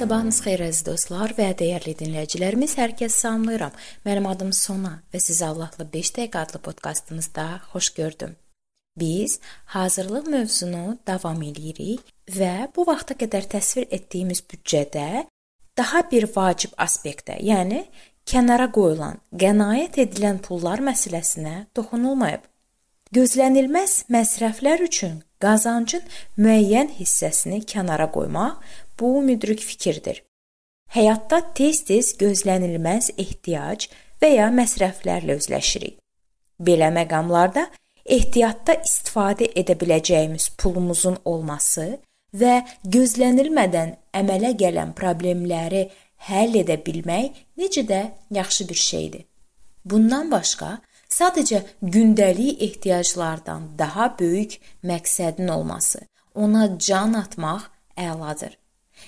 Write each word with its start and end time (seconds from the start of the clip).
Sabahınız 0.00 0.38
xeyir 0.40 0.62
əziz 0.64 0.84
dostlar 0.86 1.34
və 1.36 1.50
dəyərli 1.60 1.92
dinləyicilərimiz, 1.98 2.72
hər 2.80 2.94
kəs 2.96 3.18
salamlayıram. 3.20 3.74
Mənim 4.06 4.28
adım 4.30 4.54
Sona 4.56 4.94
və 5.12 5.20
sizi 5.20 5.44
Allahla 5.44 5.84
5 5.92 6.12
dəqiqə 6.16 6.40
adlı 6.40 6.60
podkastımızda 6.64 7.44
xoş 7.72 7.90
gördüm. 7.98 8.32
Biz 8.96 9.36
hazırlıq 9.74 10.30
mövzunu 10.32 10.96
davam 11.06 11.42
eləyirik 11.44 12.08
və 12.38 12.70
bu 12.72 12.86
vaxta 12.88 13.18
qədər 13.20 13.44
təsvir 13.52 13.90
etdiyimiz 13.92 14.40
büdcədə 14.40 15.26
daha 15.76 16.06
bir 16.08 16.30
vacib 16.32 16.72
aspektə, 16.80 17.36
yəni 17.36 17.84
kənara 18.24 18.70
qoyulan, 18.72 19.20
qənaət 19.36 20.00
edilən 20.06 20.40
pullar 20.40 20.80
məsələsinə 20.80 21.66
toxunulmayıb. 21.76 22.48
Gözlənilməz 23.12 24.06
məsrəflər 24.08 24.88
üçün 24.88 25.20
qazancın 25.44 26.02
müəyyən 26.38 26.92
hissəsini 26.98 27.62
kənara 27.72 28.10
qoymaq 28.16 28.58
bu 29.00 29.22
müdrik 29.22 29.60
fikirdir. 29.70 30.22
Həyatda 30.96 31.40
tez-tez 31.54 32.14
gözlənilməz 32.22 33.12
ehtiyac 33.24 33.86
və 34.22 34.34
ya 34.34 34.48
məsrəflərlə 34.54 35.38
üzləşirik. 35.40 35.96
Belə 36.60 36.90
məqamlarda 36.92 37.68
ehtiyatda 38.04 38.76
istifadə 38.84 39.48
edə 39.60 39.76
biləcəyimiz 39.80 40.50
pulumuzun 40.60 41.20
olması 41.24 41.86
və 42.40 42.60
gözlənilmədən 42.84 43.96
əmələ 44.20 44.52
gələn 44.60 44.92
problemləri 44.98 45.86
həll 46.28 46.58
edə 46.60 46.76
bilmək 46.86 47.44
necə 47.58 47.86
də 47.86 48.02
yaxşı 48.36 48.68
bir 48.68 48.80
şeydir. 48.90 49.24
Bundan 49.84 50.30
başqa, 50.30 50.78
sadəcə 51.10 51.60
gündəlik 51.82 52.62
ehtiyaclardan 52.66 53.62
daha 53.78 54.14
böyük 54.20 54.58
məqsədin 54.84 55.50
olması, 55.50 56.00
ona 56.34 56.78
can 56.78 57.14
atmaq 57.22 57.66
əladır. 57.96 58.56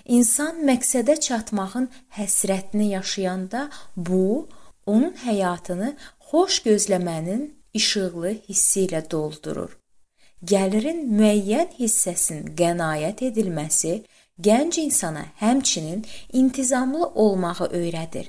İnsan 0.04 0.64
məqsədə 0.68 1.20
çatmağın 1.20 1.88
həsrətini 2.18 2.88
yaşayanda 2.96 3.68
bu 3.96 4.48
onun 4.86 5.14
həyatını 5.26 5.94
xoş 6.30 6.62
gözləmənin 6.66 7.42
işıqlı 7.78 8.32
hissi 8.48 8.86
ilə 8.86 9.02
doldurur. 9.10 9.76
Gəlirin 10.42 11.04
müəyyən 11.18 11.76
hissəsinin 11.78 12.56
qənaət 12.58 13.22
edilməsi 13.28 14.00
gənc 14.42 14.80
insana 14.82 15.24
həmçinin 15.42 16.02
intizamlı 16.32 17.06
olmağı 17.06 17.68
öyrədir. 17.78 18.26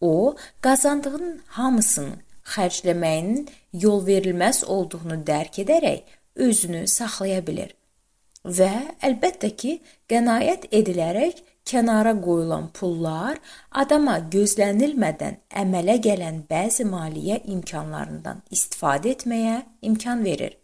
O, 0.00 0.36
qazandığının 0.60 1.40
hamısını 1.46 2.25
xərcləməyinin 2.54 3.48
yol 3.86 4.04
verilməz 4.06 4.62
olduğunu 4.76 5.22
dərk 5.26 5.60
edərək 5.64 6.16
özünü 6.46 6.86
saxlaya 6.90 7.42
bilir 7.46 7.74
və 8.46 8.72
əlbəttə 9.02 9.50
ki, 9.58 9.72
qənaət 10.10 10.68
edilərək 10.70 11.42
kənara 11.66 12.12
qoyulan 12.22 12.68
pullar 12.70 13.40
adama 13.82 14.20
gözlənilmədən 14.30 15.40
əmələ 15.62 15.96
gələn 16.04 16.44
bəzi 16.50 16.86
maliyyə 16.86 17.40
imkanlarından 17.54 18.44
istifadə 18.54 19.16
etməyə 19.16 19.58
imkan 19.90 20.22
verir. 20.24 20.54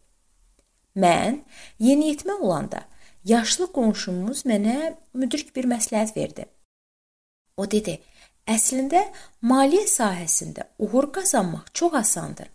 Mən 0.95 1.41
yeniyetmə 1.83 2.39
olanda 2.39 2.85
yaşlı 3.25 3.71
qonşumuz 3.75 4.45
mənə 4.47 4.95
müdrik 5.15 5.55
bir 5.57 5.67
məsləhət 5.67 6.15
verdi. 6.17 6.47
O 7.57 7.67
dedi: 7.71 7.99
"Əslində 8.47 9.05
maliyyə 9.43 9.87
sahəsində 9.87 10.67
uğur 10.79 11.13
qazanmaq 11.13 11.73
çox 11.75 11.95
asandır. 11.95 12.49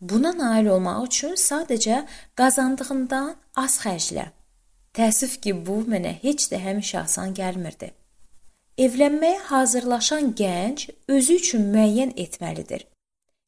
Buna 0.00 0.32
nail 0.36 0.66
olmaq 0.76 1.04
üçün 1.06 1.34
sadəcə 1.48 2.04
qazandığından 2.36 3.34
az 3.56 3.78
xərclə." 3.84 4.26
Təəssüf 4.94 5.40
ki, 5.42 5.52
bu 5.66 5.80
mənə 5.90 6.12
heç 6.22 6.48
də 6.52 6.60
həmişə 6.62 6.98
asan 7.00 7.34
gəlmirdi. 7.34 7.90
Evlənməyə 8.78 9.40
hazırlaşan 9.48 10.34
gənc 10.38 10.88
özü 11.08 11.34
üçün 11.40 11.64
müəyyən 11.74 12.12
etməlidir. 12.24 12.86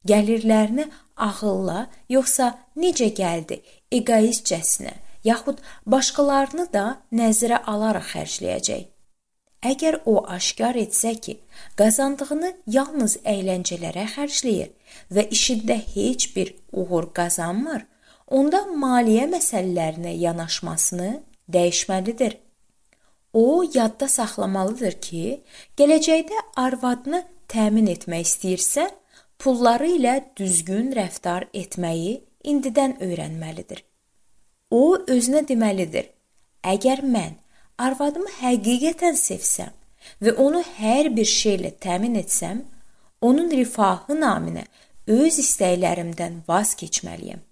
Gəlirlərini 0.06 0.88
ağılla, 1.16 1.86
yoxsa 2.08 2.52
necə 2.78 3.08
gəldi, 3.14 3.60
egoistcəsinə, 3.90 4.92
yaxud 5.26 5.62
başqalarını 5.86 6.66
da 6.72 6.84
nəzərə 7.12 7.62
alaraq 7.72 8.12
xərcləyəcək. 8.14 8.84
Əgər 9.64 10.02
o 10.04 10.20
aşkar 10.28 10.76
etsə 10.76 11.14
ki, 11.20 11.38
qazandığını 11.80 12.52
yalnız 12.70 13.16
əyləncələrə 13.24 14.04
xərcləyir 14.14 14.72
və 15.10 15.28
işində 15.32 15.78
heç 15.94 16.28
bir 16.36 16.52
uğur 16.72 17.08
qazanmır, 17.16 17.86
onda 18.26 18.66
maliyyə 18.66 19.26
məsələlərinə 19.32 20.12
yanaşmasını 20.20 21.10
dəyişməlidir. 21.52 22.36
O 23.32 23.64
yadda 23.74 24.08
saxlamalıdır 24.08 25.00
ki, 25.00 25.24
gələcəkdə 25.78 26.44
arvadını 26.56 27.22
təmin 27.48 27.88
etmək 27.92 28.28
istəyirsə, 28.28 28.86
pulları 29.38 29.88
ilə 29.96 30.14
düzgün 30.38 30.92
rəftar 30.96 31.48
etməyi 31.52 32.20
indidən 32.44 32.96
öyrənməlidir. 33.04 33.82
O 34.70 34.96
özünə 34.98 35.44
deməlidir: 35.48 36.08
Əgər 36.64 37.04
mən 37.04 37.36
arvadımı 37.78 38.30
həqiqətən 38.40 39.18
sevsəm 39.20 39.74
və 40.22 40.36
onu 40.40 40.62
hər 40.78 41.10
bir 41.16 41.28
şeylə 41.28 41.74
təmin 41.82 42.16
etsəm, 42.20 42.62
onun 43.20 43.50
rifahı 43.50 44.16
naminə 44.20 44.64
öz 45.06 45.38
istəklərimdən 45.42 46.42
vaz 46.48 46.74
keçməliyəm. 46.80 47.42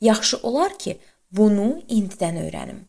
Yaxşı 0.00 0.36
olar 0.42 0.78
ki, 0.78 0.98
bunu 1.32 1.80
indidən 1.88 2.38
öyrənim. 2.44 2.84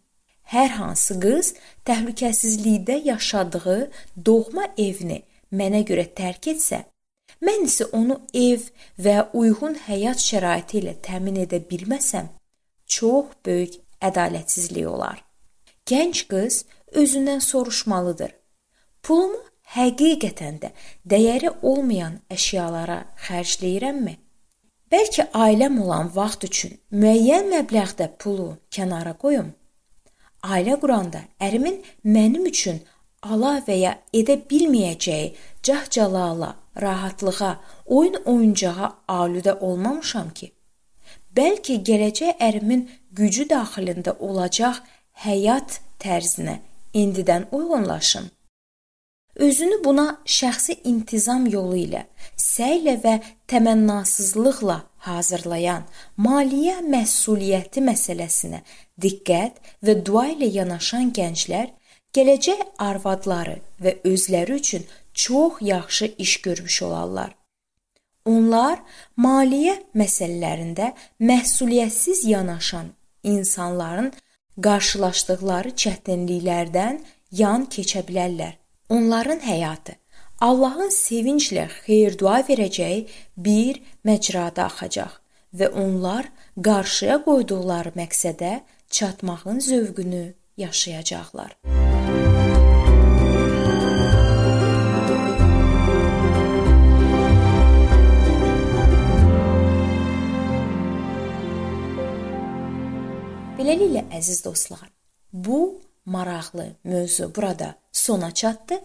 Hər 0.53 0.69
hansı 0.79 1.19
qız 1.21 1.53
təhlükəsizlikdə 1.85 2.99
yaşadığı 3.05 3.79
doğma 4.25 4.65
evini 4.77 5.21
mənə 5.53 5.83
görə 5.85 6.07
tərk 6.17 6.49
etsə, 6.53 6.83
mən 7.45 7.67
isə 7.69 7.89
onu 7.93 8.19
ev 8.33 8.65
və 9.05 9.29
uyğun 9.33 9.77
həyat 9.87 10.21
şəraiti 10.25 10.81
ilə 10.81 10.97
təmin 11.05 11.39
edə 11.45 11.61
bilməsəm, 11.71 12.29
çox 12.85 13.33
böyük 13.45 13.79
ədalətsizlik 14.01 14.87
olar. 14.89 15.28
Gənc 15.89 16.27
qız 16.31 16.55
özündən 17.01 17.39
soruşmalıdır. 17.41 18.31
Pulumu 19.03 19.39
həqiqətən 19.75 20.59
də 20.63 20.69
dəyəri 21.11 21.49
olmayan 21.69 22.19
əşyalara 22.35 22.99
xərcləyirəmmi? 23.25 24.15
Bəlkə 24.91 25.25
ailəm 25.45 25.79
olan 25.83 26.11
vaxt 26.13 26.45
üçün 26.49 26.75
müəyyən 27.01 27.49
məbləğdə 27.53 28.09
pulu 28.21 28.49
kənara 28.75 29.15
qoyum. 29.23 29.49
Ailə 30.53 30.77
quranda 30.81 31.23
ərimin 31.47 31.81
mənim 32.15 32.45
üçün 32.51 32.81
ala 33.21 33.55
və 33.67 33.79
ya 33.79 33.95
edə 34.13 34.37
bilməyəcəyi 34.51 35.33
cəhcəlala, 35.65 36.53
rahatlığa, 36.83 37.51
oyun 37.85 38.21
oyuncağa 38.25 38.93
aludə 39.17 39.57
olmamışam 39.59 40.29
ki. 40.37 40.53
Bəlkə 41.35 41.81
gələcək 41.89 42.39
ərimin 42.47 42.87
gücü 43.19 43.45
daxilində 43.49 44.15
olacaq 44.19 44.81
həyat 45.25 45.79
tərzinə 45.99 46.59
indidən 46.93 47.47
uyğunlaşım. 47.51 48.29
Özünü 49.35 49.83
buna 49.83 50.07
şəxsi 50.25 50.75
intizam 50.83 51.45
yolu 51.47 51.77
ilə, 51.79 52.01
səylə 52.35 52.95
və 53.03 53.13
təmənnasızlıqla 53.51 54.77
hazırlayan 55.07 55.85
maliyyə 56.25 56.79
məsuliyyəti 56.83 57.83
məsələsinə 57.85 58.59
diqqət 59.01 59.61
və 59.85 59.95
dua 60.05 60.25
ilə 60.33 60.49
yanaşan 60.59 61.13
gənclər 61.15 61.69
gələcək 62.15 62.65
arvadları 62.83 63.59
və 63.83 63.95
özləri 64.11 64.59
üçün 64.59 64.87
çox 65.13 65.61
yaxşı 65.61 66.13
iş 66.17 66.41
görmüş 66.41 66.81
olarlar. 66.87 67.35
Onlar 68.25 68.81
maliyyə 69.17 69.77
məsələlərində 69.95 70.91
məsuliyyətsiz 71.19 72.25
yanaşan 72.27 72.91
insanların 73.23 74.11
qarşılaşdıqları 74.65 75.71
çətinliklərdən 75.83 76.99
yan 77.31 77.65
keçə 77.73 78.03
bilərlər. 78.07 78.53
Onların 78.89 79.41
həyatı 79.45 79.95
Allahın 80.41 80.91
sevinclə 80.95 81.67
xeyir-dua 81.83 82.39
verəcəyi 82.47 83.01
bir 83.37 83.81
məcrada 84.07 84.69
axacaq 84.69 85.19
və 85.53 85.69
onlar 85.83 86.31
qarşıya 86.69 87.19
qoyduqları 87.27 87.93
məqsədə 87.99 88.53
çatmağın 88.89 89.59
zövqünü 89.69 90.25
yaşayacaqlar. 90.57 91.51
Beləliklə 103.69 104.01
əziz 104.17 104.39
dostlar, 104.41 104.87
bu 105.29 105.81
maraqlı 106.05 106.63
mövzu 106.83 107.27
burada 107.35 107.75
sona 107.91 108.31
çatdı. 108.31 108.79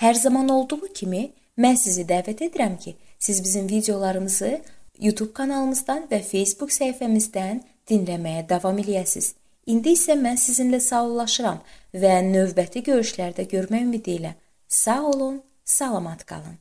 Hər 0.00 0.14
zaman 0.14 0.48
olduğu 0.48 0.88
kimi 0.94 1.20
mən 1.60 1.76
sizi 1.76 2.06
dəvət 2.08 2.40
edirəm 2.46 2.78
ki, 2.80 2.94
siz 3.18 3.42
bizim 3.44 3.68
videolarımızı 3.68 4.54
YouTube 5.00 5.34
kanalımızdan 5.36 6.08
və 6.08 6.22
Facebook 6.24 6.72
səhifəmizdən 6.72 7.60
dinləməyə 7.90 8.48
davam 8.48 8.80
eləyəsiniz. 8.80 9.34
İndi 9.66 9.92
isə 9.98 10.16
mən 10.16 10.40
sizinlə 10.40 10.80
sağollaşıram 10.80 11.60
və 11.92 12.16
növbəti 12.32 12.86
görüşlərdə 12.88 13.44
görmək 13.52 13.84
ümidi 13.84 14.16
ilə 14.16 14.32
sağ 14.68 15.00
olun, 15.12 15.42
salamat 15.64 16.24
qalın. 16.24 16.56